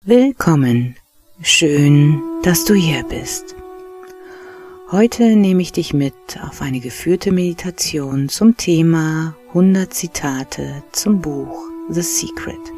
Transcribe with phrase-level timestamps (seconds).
[0.00, 0.96] Willkommen.
[1.42, 3.54] Schön, dass du hier bist.
[4.90, 11.68] Heute nehme ich dich mit auf eine geführte Meditation zum Thema 100 Zitate zum Buch
[11.90, 12.72] The Secret.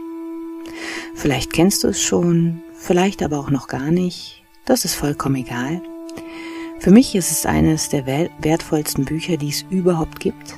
[1.15, 4.43] Vielleicht kennst du es schon, vielleicht aber auch noch gar nicht.
[4.65, 5.81] Das ist vollkommen egal.
[6.81, 10.57] Für mich ist es eines der wertvollsten Bücher, die es überhaupt gibt.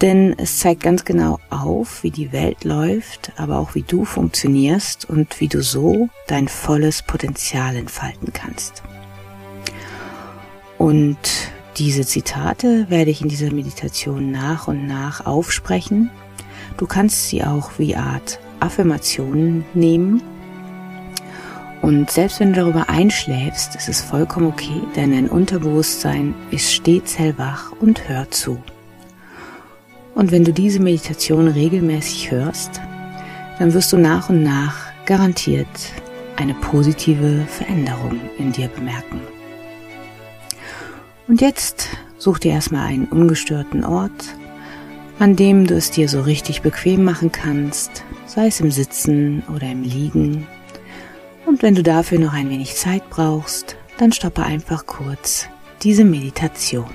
[0.00, 5.08] Denn es zeigt ganz genau auf, wie die Welt läuft, aber auch wie du funktionierst
[5.08, 8.82] und wie du so dein volles Potenzial entfalten kannst.
[10.78, 11.18] Und
[11.76, 16.10] diese Zitate werde ich in dieser Meditation nach und nach aufsprechen.
[16.78, 20.22] Du kannst sie auch wie Art Affirmationen nehmen
[21.82, 27.18] und selbst wenn du darüber einschläfst, ist es vollkommen okay, denn dein Unterbewusstsein ist stets
[27.18, 28.58] hellwach und hört zu.
[30.20, 32.78] Und wenn du diese Meditation regelmäßig hörst,
[33.58, 34.76] dann wirst du nach und nach
[35.06, 35.66] garantiert
[36.36, 39.22] eine positive Veränderung in dir bemerken.
[41.26, 44.34] Und jetzt such dir erstmal einen ungestörten Ort,
[45.18, 49.72] an dem du es dir so richtig bequem machen kannst, sei es im Sitzen oder
[49.72, 50.46] im Liegen
[51.46, 55.48] und wenn du dafür noch ein wenig Zeit brauchst, dann stoppe einfach kurz
[55.82, 56.90] diese Meditation.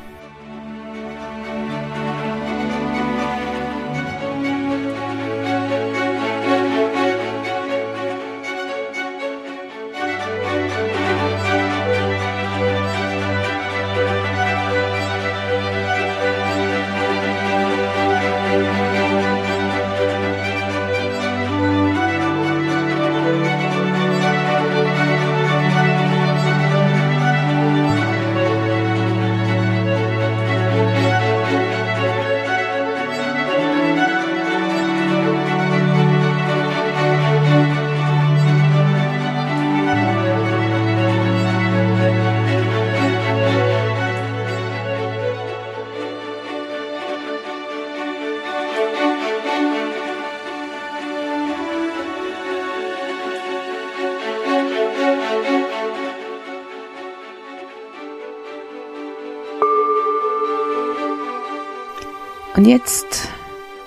[62.55, 63.27] Und jetzt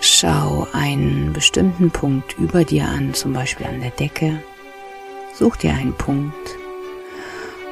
[0.00, 4.42] schau einen bestimmten Punkt über dir an, zum Beispiel an der Decke.
[5.34, 6.34] Such dir einen Punkt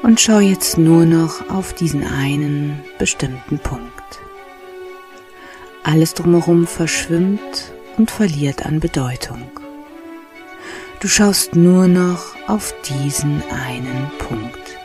[0.03, 3.93] und schau jetzt nur noch auf diesen einen bestimmten Punkt.
[5.83, 9.51] Alles drumherum verschwimmt und verliert an Bedeutung.
[11.01, 14.79] Du schaust nur noch auf diesen einen Punkt.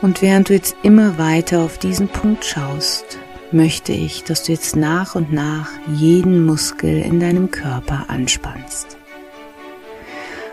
[0.00, 3.18] Und während du jetzt immer weiter auf diesen Punkt schaust,
[3.52, 8.96] möchte ich, dass du jetzt nach und nach jeden Muskel in deinem Körper anspannst.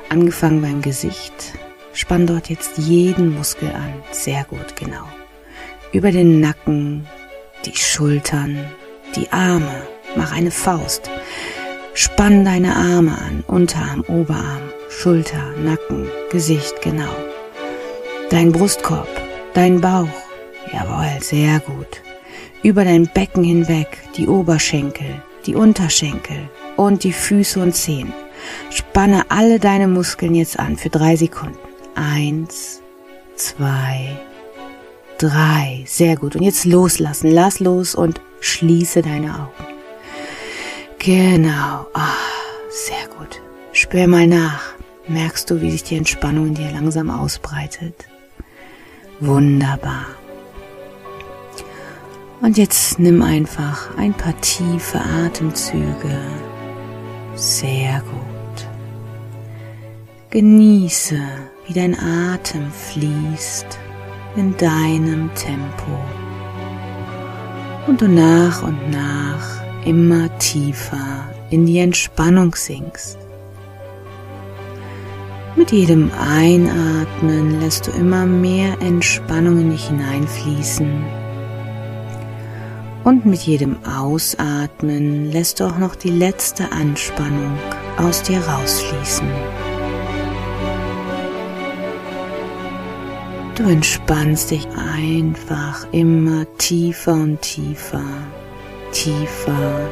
[0.10, 1.54] Angefangen beim Gesicht,
[1.94, 3.94] spann dort jetzt jeden Muskel an.
[4.12, 5.08] Sehr gut, genau.
[5.92, 7.06] Über den Nacken,
[7.66, 8.58] die Schultern,
[9.16, 9.88] die Arme.
[10.16, 11.10] Mach eine Faust.
[11.94, 17.16] Spann deine Arme an, Unterarm, Oberarm, Schulter, Nacken, Gesicht, genau.
[18.30, 19.10] Dein Brustkorb,
[19.54, 20.08] dein Bauch.
[20.72, 22.05] Jawohl, sehr gut
[22.66, 28.12] über dein Becken hinweg, die Oberschenkel, die Unterschenkel und die Füße und Zehen.
[28.72, 31.60] Spanne alle deine Muskeln jetzt an für drei Sekunden.
[31.94, 32.82] Eins,
[33.36, 34.18] zwei,
[35.20, 35.84] drei.
[35.86, 36.36] Sehr gut.
[36.36, 37.30] Und jetzt loslassen.
[37.30, 39.68] Lass los und schließe deine Augen.
[40.98, 41.86] Genau.
[41.94, 42.18] Ah,
[42.70, 43.42] sehr gut.
[43.74, 44.74] Spür mal nach.
[45.08, 48.08] Merkst du, wie sich die Entspannung in dir langsam ausbreitet?
[49.20, 50.08] Wunderbar.
[52.42, 56.20] Und jetzt nimm einfach ein paar tiefe Atemzüge.
[57.36, 58.68] Sehr gut.
[60.32, 61.20] Genieße,
[61.66, 63.80] wie dein Atem fließt
[64.36, 65.98] in deinem Tempo.
[67.88, 73.18] Und du nach und nach immer tiefer in die Entspannung sinkst.
[75.56, 81.25] Mit jedem Einatmen lässt du immer mehr Entspannung in dich hineinfließen
[83.06, 87.58] und mit jedem Ausatmen lässt du auch noch die letzte Anspannung
[87.98, 89.28] aus dir rausfließen.
[93.56, 94.68] Du entspannst dich
[94.98, 98.04] einfach immer tiefer und tiefer,
[98.92, 99.90] tiefer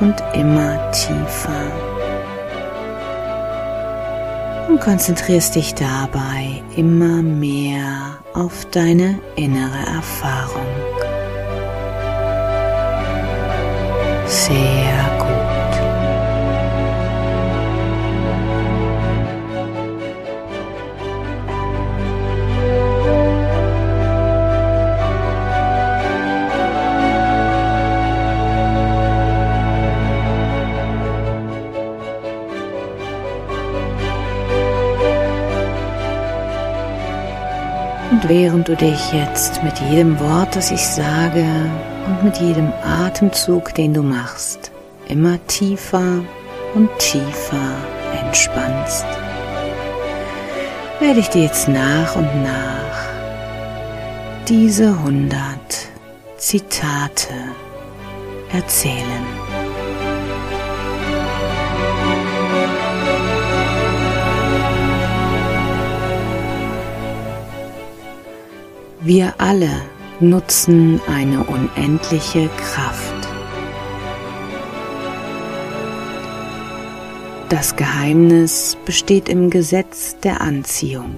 [0.00, 1.72] und immer tiefer.
[4.68, 10.87] Und konzentrierst dich dabei immer mehr auf deine innere Erfahrung.
[14.28, 15.28] Sehr gut.
[38.10, 41.46] Und während du dich jetzt mit jedem Wort, das ich sage
[42.08, 44.70] und mit jedem Atemzug, den du machst,
[45.08, 46.24] immer tiefer
[46.74, 47.74] und tiefer
[48.24, 49.06] entspannst,
[51.00, 52.88] werde ich dir jetzt nach und nach
[54.48, 55.38] diese 100
[56.38, 57.34] Zitate
[58.52, 59.26] erzählen.
[69.00, 69.70] Wir alle
[70.20, 73.14] nutzen eine unendliche Kraft.
[77.48, 81.16] Das Geheimnis besteht im Gesetz der Anziehung.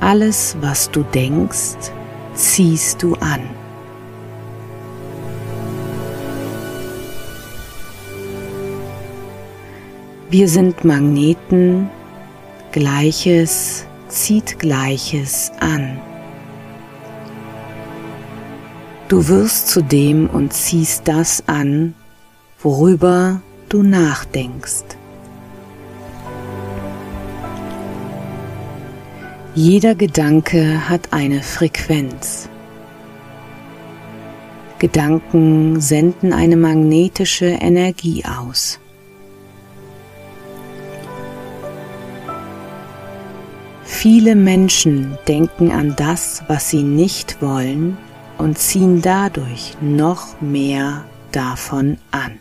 [0.00, 1.92] Alles, was du denkst,
[2.34, 3.40] ziehst du an.
[10.30, 11.88] Wir sind Magneten
[12.72, 15.98] Gleiches zieht Gleiches an.
[19.08, 21.94] Du wirst zu dem und ziehst das an,
[22.62, 24.84] worüber du nachdenkst.
[29.54, 32.48] Jeder Gedanke hat eine Frequenz.
[34.78, 38.78] Gedanken senden eine magnetische Energie aus.
[44.00, 47.98] Viele Menschen denken an das, was sie nicht wollen
[48.38, 52.38] und ziehen dadurch noch mehr davon an.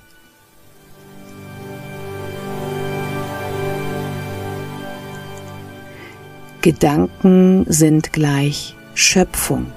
[6.62, 9.71] Gedanken sind gleich Schöpfung.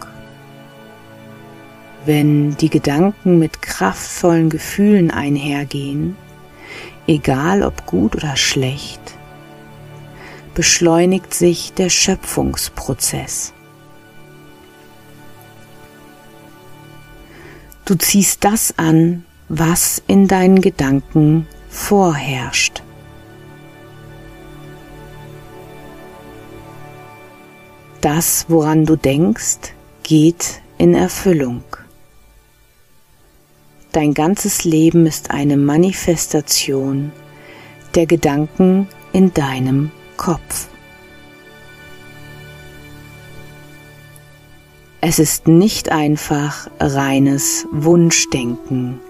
[2.05, 6.15] Wenn die Gedanken mit kraftvollen Gefühlen einhergehen,
[7.07, 9.01] egal ob gut oder schlecht,
[10.55, 13.53] beschleunigt sich der Schöpfungsprozess.
[17.85, 22.83] Du ziehst das an, was in deinen Gedanken vorherrscht.
[28.01, 31.65] Das, woran du denkst, geht in Erfüllung.
[33.93, 37.13] Dein ganzes Leben ist eine Manifestation
[37.97, 40.69] der Gedanken in deinem Kopf.
[45.01, 49.01] Es ist nicht einfach reines Wunschdenken.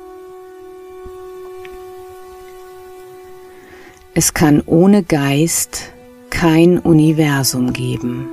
[4.14, 5.90] Es kann ohne Geist
[6.30, 8.28] kein Universum geben.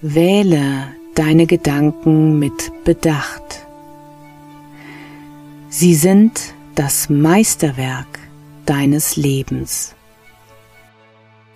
[0.00, 3.66] Wähle deine Gedanken mit Bedacht.
[5.68, 8.18] Sie sind das Meisterwerk
[8.64, 9.94] deines Lebens.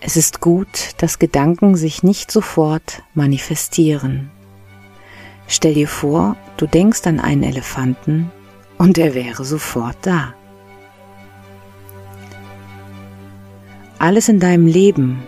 [0.00, 4.30] Es ist gut, dass Gedanken sich nicht sofort manifestieren.
[5.48, 8.30] Stell dir vor, du denkst an einen Elefanten
[8.76, 10.34] und er wäre sofort da.
[13.98, 15.22] Alles in deinem Leben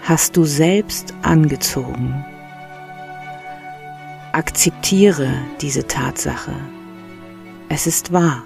[0.00, 2.24] hast du selbst angezogen.
[4.32, 6.54] Akzeptiere diese Tatsache.
[7.68, 8.42] Es ist wahr.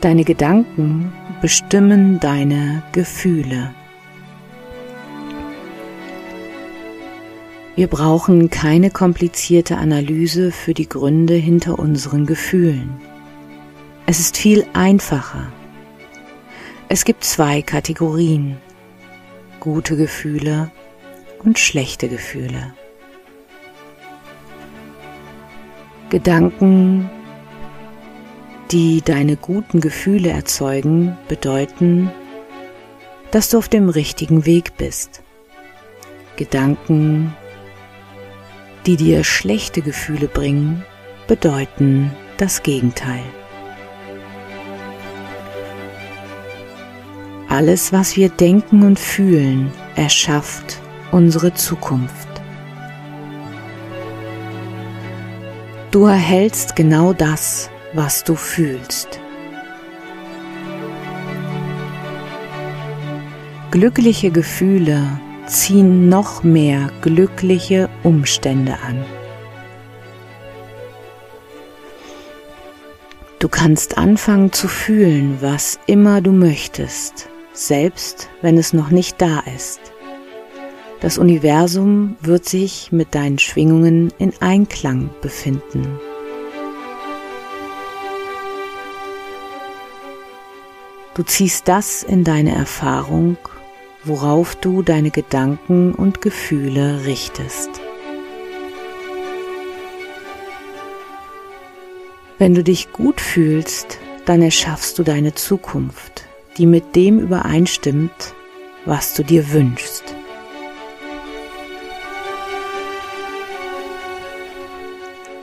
[0.00, 1.12] Deine Gedanken
[1.42, 3.74] bestimmen deine Gefühle.
[7.74, 13.00] Wir brauchen keine komplizierte Analyse für die Gründe hinter unseren Gefühlen.
[14.06, 15.52] Es ist viel einfacher.
[16.88, 18.56] Es gibt zwei Kategorien.
[19.58, 20.70] Gute Gefühle
[21.42, 22.72] und schlechte Gefühle.
[26.08, 27.10] Gedanken
[28.70, 32.10] die deine guten Gefühle erzeugen, bedeuten,
[33.30, 35.22] dass du auf dem richtigen Weg bist.
[36.36, 37.34] Gedanken,
[38.86, 40.84] die dir schlechte Gefühle bringen,
[41.26, 43.22] bedeuten das Gegenteil.
[47.48, 52.28] Alles, was wir denken und fühlen, erschafft unsere Zukunft.
[55.90, 59.20] Du erhältst genau das, was du fühlst.
[63.70, 69.04] Glückliche Gefühle ziehen noch mehr glückliche Umstände an.
[73.38, 79.42] Du kannst anfangen zu fühlen, was immer du möchtest, selbst wenn es noch nicht da
[79.54, 79.80] ist.
[81.00, 86.00] Das Universum wird sich mit deinen Schwingungen in Einklang befinden.
[91.18, 93.38] Du ziehst das in deine Erfahrung,
[94.04, 97.68] worauf du deine Gedanken und Gefühle richtest.
[102.38, 106.24] Wenn du dich gut fühlst, dann erschaffst du deine Zukunft,
[106.56, 108.32] die mit dem übereinstimmt,
[108.84, 110.14] was du dir wünschst.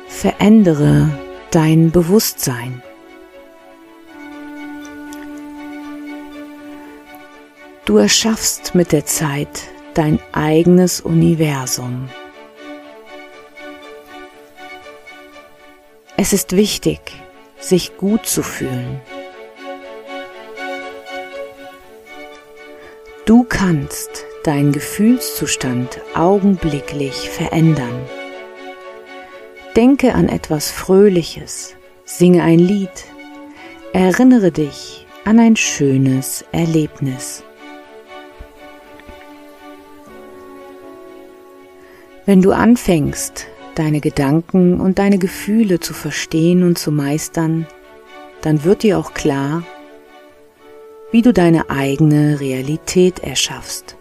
[0.07, 1.09] Verändere
[1.51, 2.81] dein Bewusstsein.
[7.85, 9.61] Du erschaffst mit der Zeit
[9.93, 12.09] dein eigenes Universum.
[16.17, 16.99] Es ist wichtig,
[17.59, 19.01] sich gut zu fühlen.
[23.25, 28.01] Du kannst deinen Gefühlszustand augenblicklich verändern.
[29.75, 33.05] Denke an etwas Fröhliches, singe ein Lied,
[33.93, 37.43] erinnere dich an ein schönes Erlebnis.
[42.25, 47.67] Wenn du anfängst, deine Gedanken und deine Gefühle zu verstehen und zu meistern,
[48.41, 49.63] dann wird dir auch klar,
[51.11, 53.95] wie du deine eigene Realität erschaffst.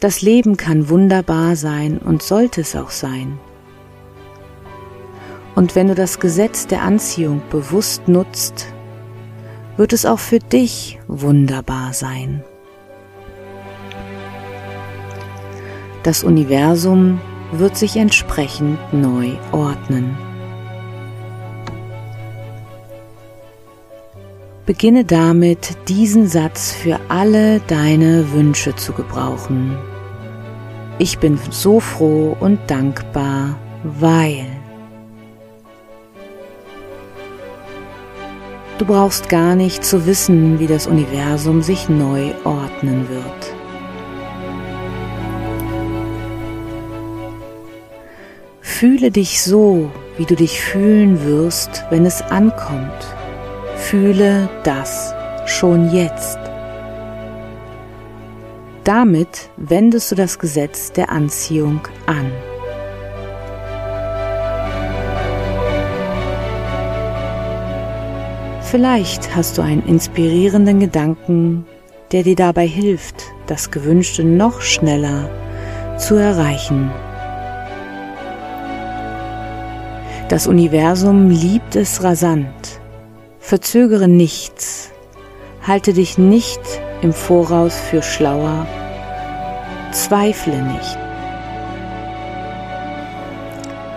[0.00, 3.38] Das Leben kann wunderbar sein und sollte es auch sein.
[5.54, 8.66] Und wenn du das Gesetz der Anziehung bewusst nutzt,
[9.76, 12.42] wird es auch für dich wunderbar sein.
[16.02, 17.20] Das Universum
[17.52, 20.16] wird sich entsprechend neu ordnen.
[24.66, 29.76] Beginne damit, diesen Satz für alle deine Wünsche zu gebrauchen.
[30.98, 34.46] Ich bin so froh und dankbar, weil.
[38.78, 43.61] Du brauchst gar nicht zu wissen, wie das Universum sich neu ordnen wird.
[48.82, 53.06] Fühle dich so, wie du dich fühlen wirst, wenn es ankommt.
[53.76, 55.14] Fühle das
[55.46, 56.40] schon jetzt.
[58.82, 62.28] Damit wendest du das Gesetz der Anziehung an.
[68.62, 71.66] Vielleicht hast du einen inspirierenden Gedanken,
[72.10, 75.30] der dir dabei hilft, das Gewünschte noch schneller
[75.98, 76.90] zu erreichen.
[80.32, 82.80] Das Universum liebt es rasant.
[83.38, 84.90] Verzögere nichts.
[85.66, 86.58] Halte dich nicht
[87.02, 88.66] im Voraus für schlauer.
[89.90, 90.98] Zweifle nicht.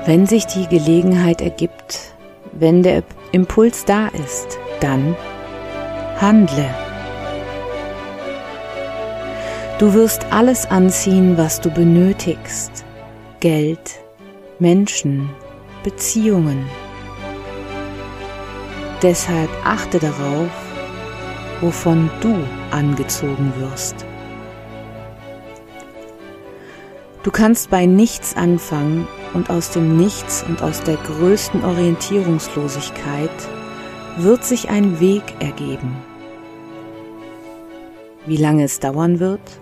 [0.05, 2.13] Wenn sich die Gelegenheit ergibt,
[2.51, 5.15] wenn der Impuls da ist, dann
[6.19, 6.69] handle.
[9.79, 12.83] Du wirst alles anziehen, was du benötigst.
[13.39, 14.01] Geld,
[14.59, 15.29] Menschen,
[15.85, 16.65] Beziehungen.
[19.03, 20.49] Deshalb achte darauf,
[21.61, 22.35] wovon du
[22.71, 24.03] angezogen wirst.
[27.21, 33.29] Du kannst bei nichts anfangen und aus dem Nichts und aus der größten Orientierungslosigkeit
[34.17, 35.95] wird sich ein Weg ergeben.
[38.25, 39.61] Wie lange es dauern wird?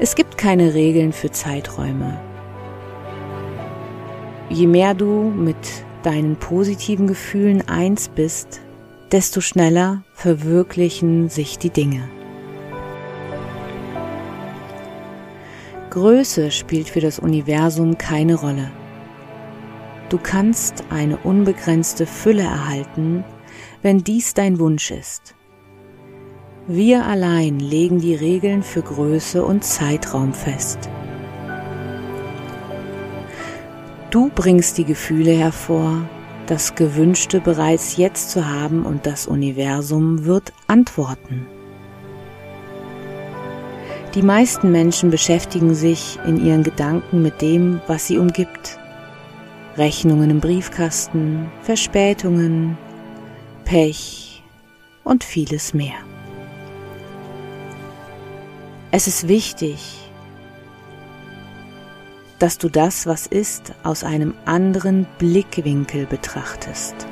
[0.00, 2.18] Es gibt keine Regeln für Zeiträume
[4.52, 5.56] je mehr du mit
[6.02, 8.60] deinen positiven Gefühlen eins bist,
[9.10, 12.08] desto schneller verwirklichen sich die Dinge.
[15.90, 18.70] Größe spielt für das Universum keine Rolle.
[20.08, 23.24] Du kannst eine unbegrenzte Fülle erhalten,
[23.82, 25.34] wenn dies dein Wunsch ist.
[26.66, 30.88] Wir allein legen die Regeln für Größe und Zeitraum fest.
[34.12, 36.06] Du bringst die Gefühle hervor,
[36.46, 41.46] das Gewünschte bereits jetzt zu haben und das Universum wird antworten.
[44.14, 48.78] Die meisten Menschen beschäftigen sich in ihren Gedanken mit dem, was sie umgibt.
[49.78, 52.76] Rechnungen im Briefkasten, Verspätungen,
[53.64, 54.42] Pech
[55.04, 55.96] und vieles mehr.
[58.90, 60.01] Es ist wichtig,
[62.42, 67.06] dass du das, was ist, aus einem anderen Blickwinkel betrachtest.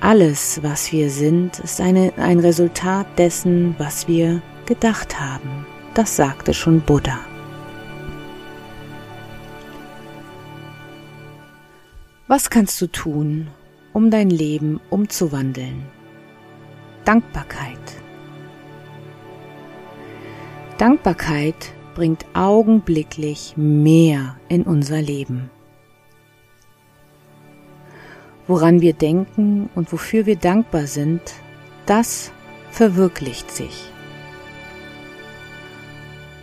[0.00, 5.64] Alles, was wir sind, ist eine, ein Resultat dessen, was wir gedacht haben.
[5.94, 7.20] Das sagte schon Buddha.
[12.26, 13.46] Was kannst du tun,
[13.92, 15.84] um dein Leben umzuwandeln?
[17.04, 17.99] Dankbarkeit.
[20.80, 25.50] Dankbarkeit bringt augenblicklich mehr in unser Leben.
[28.46, 31.20] Woran wir denken und wofür wir dankbar sind,
[31.84, 32.32] das
[32.70, 33.92] verwirklicht sich.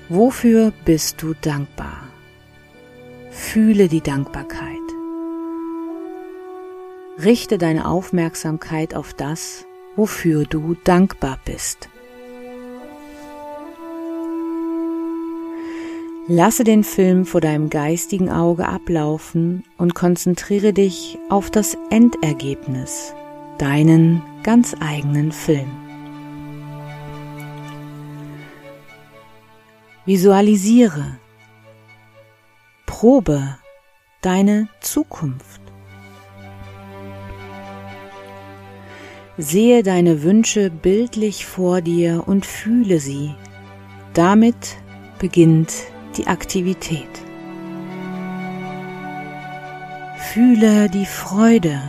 [0.08, 2.08] Wofür bist du dankbar?
[3.32, 4.77] Fühle die Dankbarkeit.
[7.24, 9.65] Richte deine Aufmerksamkeit auf das,
[9.96, 11.89] wofür du dankbar bist.
[16.29, 23.13] Lasse den Film vor deinem geistigen Auge ablaufen und konzentriere dich auf das Endergebnis,
[23.57, 25.72] deinen ganz eigenen Film.
[30.05, 31.17] Visualisiere,
[32.86, 33.57] probe
[34.19, 35.62] deine Zukunft.
[39.38, 43.34] Sehe deine Wünsche bildlich vor dir und fühle sie.
[44.13, 44.75] Damit
[45.19, 45.72] beginnt
[46.17, 47.09] die Aktivität.
[50.33, 51.81] Fühle die Freude,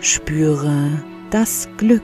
[0.00, 2.02] spüre das Glück.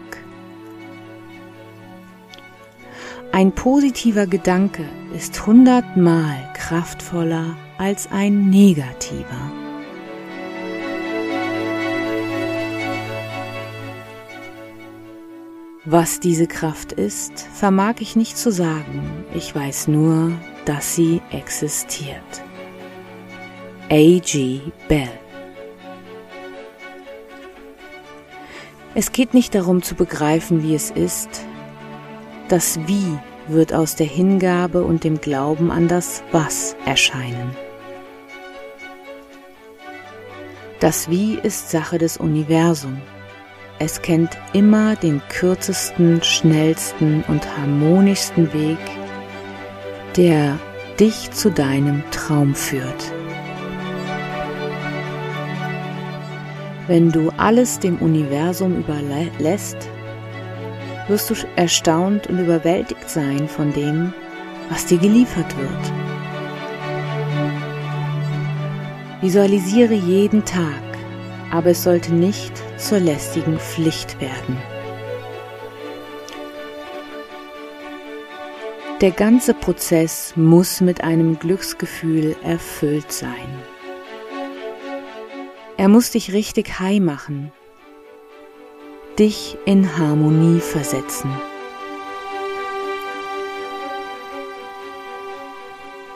[3.33, 4.85] Ein positiver Gedanke
[5.15, 9.53] ist hundertmal kraftvoller als ein negativer.
[15.85, 20.33] Was diese Kraft ist, vermag ich nicht zu sagen, ich weiß nur,
[20.69, 22.43] dass sie existiert.
[23.89, 24.61] A.G.
[24.87, 25.09] Bell
[28.95, 31.47] Es geht nicht darum zu begreifen, wie es ist.
[32.49, 37.57] Das Wie wird aus der Hingabe und dem Glauben an das Was erscheinen.
[40.81, 42.99] Das Wie ist Sache des Universums
[43.81, 48.79] es kennt immer den kürzesten, schnellsten und harmonischsten Weg,
[50.19, 50.59] der
[50.99, 53.13] dich zu deinem Traum führt.
[56.89, 59.77] Wenn du alles dem Universum überlässt,
[61.07, 64.13] wirst du erstaunt und überwältigt sein von dem,
[64.71, 65.93] was dir geliefert wird.
[69.21, 70.83] Visualisiere jeden Tag,
[71.53, 74.57] aber es sollte nicht zur lästigen Pflicht werden.
[79.01, 83.63] Der ganze Prozess muss mit einem Glücksgefühl erfüllt sein.
[85.77, 87.53] Er muss dich richtig high machen,
[89.17, 91.31] dich in Harmonie versetzen.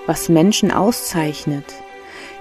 [0.06, 1.72] Was Menschen auszeichnet,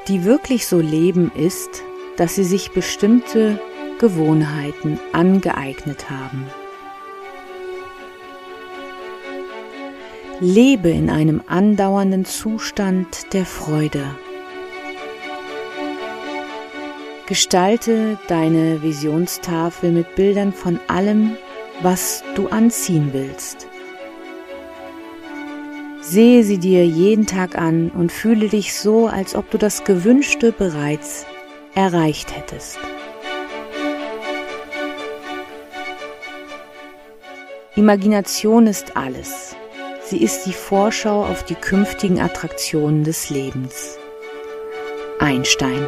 [0.07, 1.83] die wirklich so leben, ist,
[2.17, 3.61] dass sie sich bestimmte
[3.99, 6.47] Gewohnheiten angeeignet haben.
[10.43, 14.03] Lebe in einem andauernden Zustand der Freude.
[17.27, 21.37] Gestalte deine Visionstafel mit Bildern von allem,
[21.83, 23.67] was du anziehen willst.
[26.01, 30.51] Sehe sie dir jeden Tag an und fühle dich so, als ob du das Gewünschte
[30.51, 31.27] bereits
[31.75, 32.79] erreicht hättest.
[37.75, 39.50] Imagination ist alles.
[40.11, 43.97] Sie ist die Vorschau auf die künftigen Attraktionen des Lebens.
[45.19, 45.85] Einstein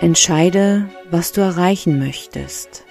[0.00, 2.86] Entscheide, was du erreichen möchtest.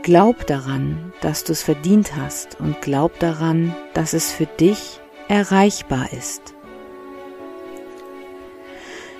[0.00, 6.14] Glaub daran, dass du es verdient hast und glaub daran, dass es für dich erreichbar
[6.14, 6.54] ist.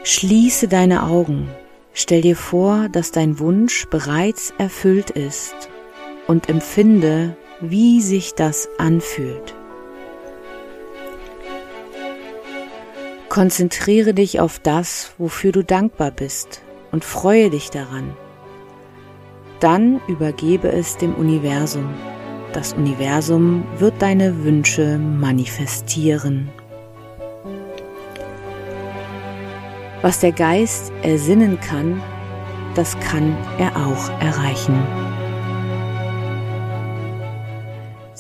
[0.03, 1.51] Schließe deine Augen
[1.95, 5.69] Stell dir vor, dass dein Wunsch bereits erfüllt ist
[6.27, 9.55] und empfinde, wie sich das anfühlt.
[13.29, 18.15] Konzentriere dich auf das, wofür du dankbar bist und freue dich daran.
[19.59, 21.95] Dann übergebe es dem Universum.
[22.53, 26.51] Das Universum wird deine Wünsche manifestieren.
[30.03, 32.03] Was der Geist ersinnen kann,
[32.75, 34.83] das kann er auch erreichen.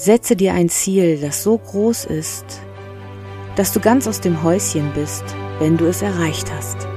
[0.04, 2.44] Setze dir ein Ziel, das so groß ist,
[3.54, 5.22] dass du ganz aus dem Häuschen bist,
[5.60, 6.88] wenn du es erreicht hast.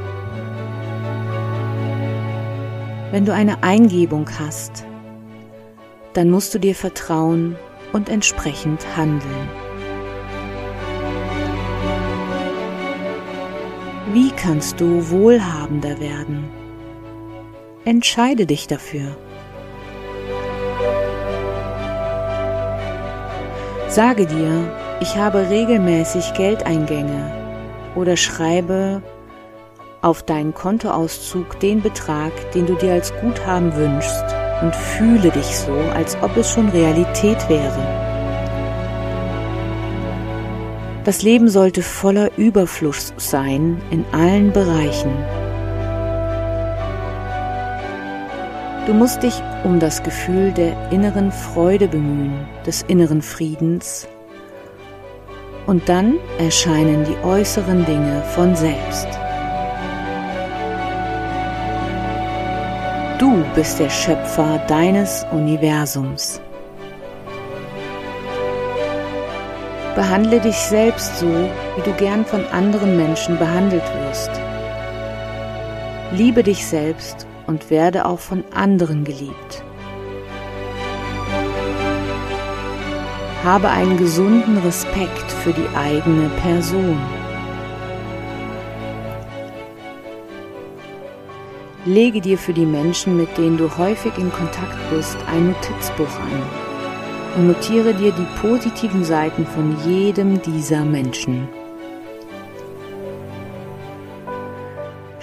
[3.11, 4.87] Wenn du eine Eingebung hast,
[6.13, 7.55] dann musst du dir vertrauen
[7.93, 9.49] und entsprechend handeln.
[14.13, 16.49] Wie kannst du wohlhabender werden?
[17.85, 19.15] Entscheide dich dafür.
[23.95, 27.31] Sage dir, ich habe regelmäßig Geldeingänge
[27.95, 29.01] oder schreibe
[30.01, 34.25] auf deinen Kontoauszug den Betrag, den du dir als Guthaben wünschst
[34.61, 37.87] und fühle dich so, als ob es schon Realität wäre.
[41.05, 45.13] Das Leben sollte voller Überfluss sein in allen Bereichen.
[48.85, 54.07] Du musst dich um das Gefühl der inneren Freude bemühen, des inneren Friedens,
[55.65, 59.07] und dann erscheinen die äußeren Dinge von selbst.
[63.17, 66.39] Du bist der Schöpfer deines Universums.
[69.95, 74.29] Behandle dich selbst so, wie du gern von anderen Menschen behandelt wirst.
[76.11, 79.63] Liebe dich selbst und werde auch von anderen geliebt.
[83.43, 86.99] Habe einen gesunden Respekt für die eigene Person.
[91.85, 96.65] Lege dir für die Menschen, mit denen du häufig in Kontakt bist, ein Notizbuch an
[97.35, 101.47] und notiere dir die positiven Seiten von jedem dieser Menschen.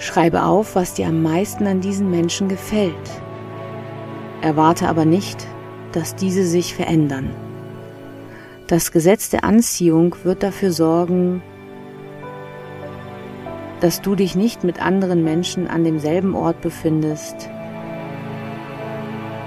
[0.03, 2.93] Schreibe auf, was dir am meisten an diesen Menschen gefällt.
[4.41, 5.47] Erwarte aber nicht,
[5.93, 7.29] dass diese sich verändern.
[8.67, 11.41] Das Gesetz der Anziehung wird dafür sorgen,
[13.79, 17.49] dass du dich nicht mit anderen Menschen an demselben Ort befindest,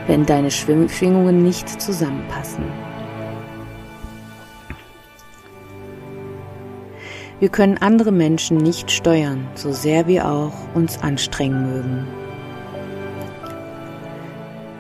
[0.07, 2.65] wenn deine Schwingungen nicht zusammenpassen.
[7.39, 12.07] Wir können andere Menschen nicht steuern, so sehr wir auch uns anstrengen mögen.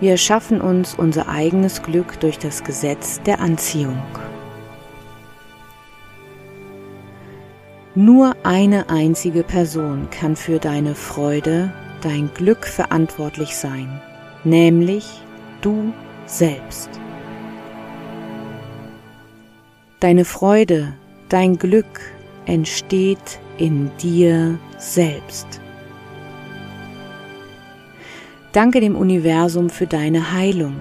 [0.01, 4.01] Wir erschaffen uns unser eigenes Glück durch das Gesetz der Anziehung.
[7.95, 14.01] Nur eine einzige Person kann für deine Freude, dein Glück verantwortlich sein,
[14.45, 15.23] nämlich
[15.62, 15.92] du
[16.27, 16.90] selbst.
[20.01, 20.92] Deine Freude,
[21.31, 22.01] dein Glück,
[22.47, 25.47] entsteht in dir selbst.
[28.53, 30.81] Danke dem Universum für deine Heilung.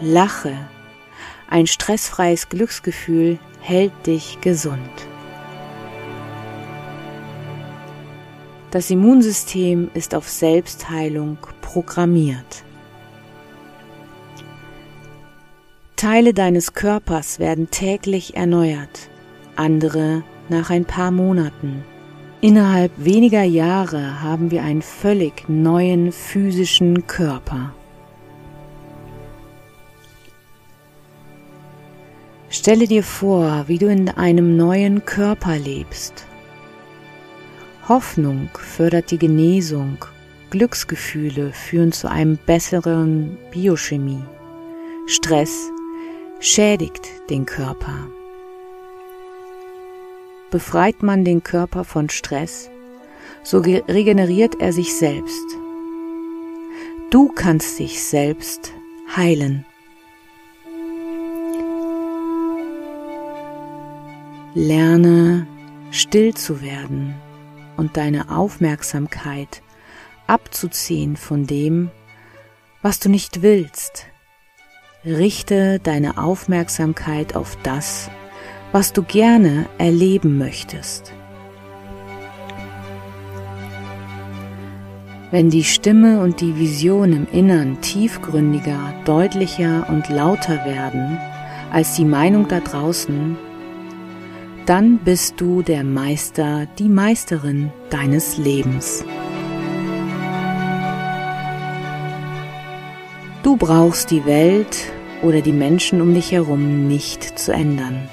[0.00, 0.54] Lache.
[1.48, 4.78] Ein stressfreies Glücksgefühl hält dich gesund.
[8.70, 12.64] Das Immunsystem ist auf Selbstheilung programmiert.
[15.96, 19.08] Teile deines Körpers werden täglich erneuert
[19.56, 21.84] andere nach ein paar Monaten.
[22.40, 27.72] Innerhalb weniger Jahre haben wir einen völlig neuen physischen Körper.
[32.50, 36.26] Stelle dir vor, wie du in einem neuen Körper lebst.
[37.88, 39.98] Hoffnung fördert die Genesung,
[40.50, 44.22] Glücksgefühle führen zu einem besseren Biochemie.
[45.06, 45.70] Stress
[46.38, 48.08] schädigt den Körper.
[50.50, 52.70] Befreit man den Körper von Stress,
[53.42, 55.44] so regeneriert er sich selbst.
[57.10, 58.72] Du kannst dich selbst
[59.16, 59.64] heilen.
[64.54, 65.46] Lerne
[65.90, 67.14] still zu werden
[67.76, 69.62] und deine Aufmerksamkeit
[70.26, 71.90] abzuziehen von dem,
[72.82, 74.06] was du nicht willst.
[75.04, 78.10] Richte deine Aufmerksamkeit auf das,
[78.74, 81.12] was du gerne erleben möchtest.
[85.30, 91.18] Wenn die Stimme und die Vision im Innern tiefgründiger, deutlicher und lauter werden
[91.70, 93.36] als die Meinung da draußen,
[94.66, 99.04] dann bist du der Meister, die Meisterin deines Lebens.
[103.44, 104.76] Du brauchst die Welt
[105.22, 108.08] oder die Menschen um dich herum nicht zu ändern.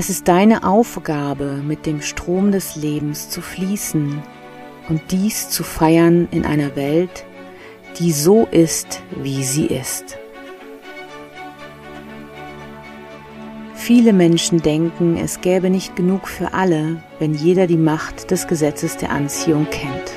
[0.00, 4.22] Es ist deine Aufgabe, mit dem Strom des Lebens zu fließen
[4.88, 7.26] und dies zu feiern in einer Welt,
[7.98, 10.16] die so ist, wie sie ist.
[13.74, 18.96] Viele Menschen denken, es gäbe nicht genug für alle, wenn jeder die Macht des Gesetzes
[18.96, 20.12] der Anziehung kennt.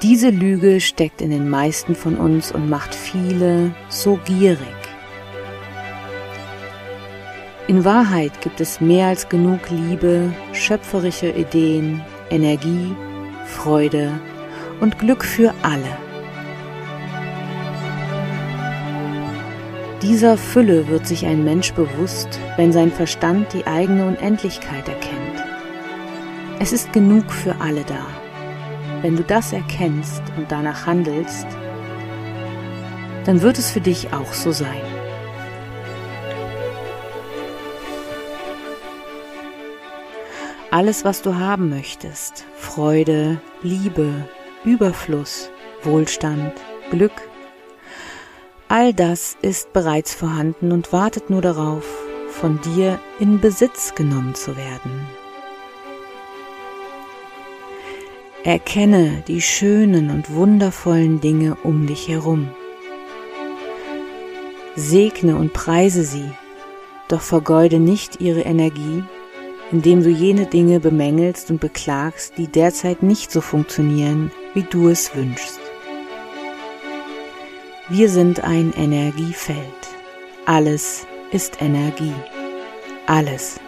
[0.00, 4.77] Diese Lüge steckt in den meisten von uns und macht viele so gierig.
[7.68, 12.96] In Wahrheit gibt es mehr als genug Liebe, schöpferische Ideen, Energie,
[13.44, 14.10] Freude
[14.80, 15.98] und Glück für alle.
[20.00, 25.44] Dieser Fülle wird sich ein Mensch bewusst, wenn sein Verstand die eigene Unendlichkeit erkennt.
[26.60, 28.06] Es ist genug für alle da.
[29.02, 31.46] Wenn du das erkennst und danach handelst,
[33.26, 34.97] dann wird es für dich auch so sein.
[40.70, 44.12] Alles, was du haben möchtest, Freude, Liebe,
[44.64, 45.50] Überfluss,
[45.82, 46.52] Wohlstand,
[46.90, 47.12] Glück,
[48.68, 51.86] all das ist bereits vorhanden und wartet nur darauf,
[52.28, 55.06] von dir in Besitz genommen zu werden.
[58.44, 62.50] Erkenne die schönen und wundervollen Dinge um dich herum.
[64.76, 66.30] Segne und preise sie,
[67.08, 69.02] doch vergeude nicht ihre Energie,
[69.70, 75.14] indem du jene Dinge bemängelst und beklagst, die derzeit nicht so funktionieren, wie du es
[75.14, 75.60] wünschst.
[77.88, 79.58] Wir sind ein Energiefeld.
[80.46, 82.14] Alles ist Energie.
[83.06, 83.60] Alles.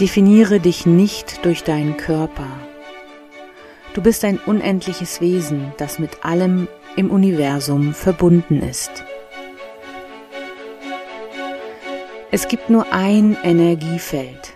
[0.00, 2.46] Definiere dich nicht durch deinen Körper.
[3.94, 9.04] Du bist ein unendliches Wesen, das mit allem im Universum verbunden ist.
[12.30, 14.52] Es gibt nur ein Energiefeld.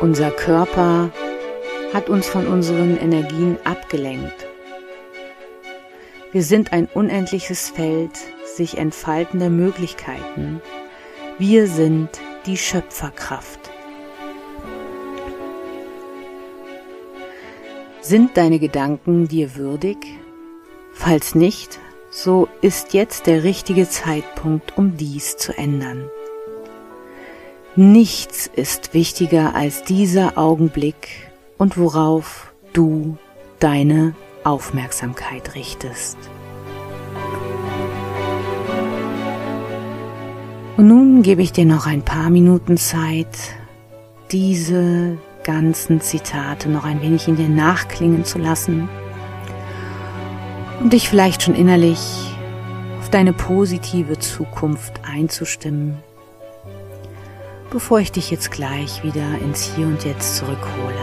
[0.00, 1.12] Unser Körper
[1.94, 4.46] hat uns von unseren Energien abgelenkt.
[6.32, 8.18] Wir sind ein unendliches Feld
[8.56, 10.60] sich entfaltender Möglichkeiten,
[11.38, 12.10] wir sind
[12.46, 13.60] die Schöpferkraft.
[18.00, 19.98] Sind deine Gedanken dir würdig?
[20.92, 21.78] Falls nicht,
[22.10, 26.10] so ist jetzt der richtige Zeitpunkt, um dies zu ändern.
[27.76, 33.16] Nichts ist wichtiger als dieser Augenblick und worauf du
[33.60, 36.18] deine Aufmerksamkeit richtest.
[40.76, 43.54] Und nun gebe ich dir noch ein paar Minuten Zeit,
[44.32, 48.88] diese ganzen Zitate noch ein wenig in dir nachklingen zu lassen
[50.80, 52.00] und dich vielleicht schon innerlich
[52.98, 55.98] auf deine positive Zukunft einzustimmen,
[57.70, 60.94] bevor ich dich jetzt gleich wieder ins Hier und Jetzt zurückhole.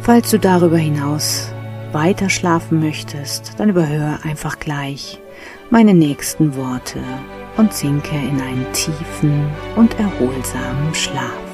[0.00, 1.52] Falls du darüber hinaus
[1.92, 5.20] weiter schlafen möchtest, dann überhöre einfach gleich
[5.70, 7.00] meine nächsten Worte
[7.56, 11.47] und sinke in einen tiefen und erholsamen Schlaf.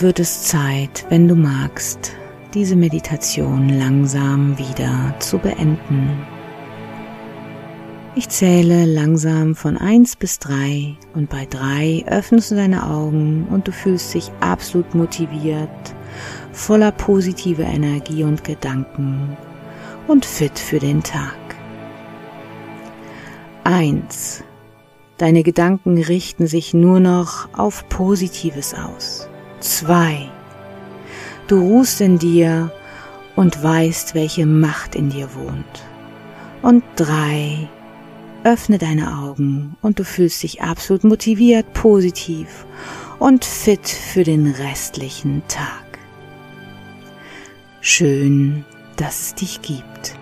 [0.00, 2.12] Wird es Zeit, wenn du magst,
[2.54, 6.10] diese Meditation langsam wieder zu beenden.
[8.16, 13.68] Ich zähle langsam von eins bis drei und bei drei öffnest du deine Augen und
[13.68, 15.94] du fühlst dich absolut motiviert,
[16.52, 19.36] voller positiver Energie und Gedanken
[20.08, 21.38] und fit für den Tag.
[23.64, 24.42] Eins.
[25.18, 29.29] Deine Gedanken richten sich nur noch auf Positives aus.
[29.60, 30.28] Zwei.
[31.46, 32.72] Du ruhst in dir
[33.36, 35.84] und weißt, welche Macht in dir wohnt.
[36.62, 37.68] Und drei
[38.42, 42.64] Öffne deine Augen und du fühlst dich absolut motiviert, positiv
[43.18, 45.98] und fit für den restlichen Tag.
[47.82, 48.64] Schön,
[48.96, 50.19] dass es dich gibt.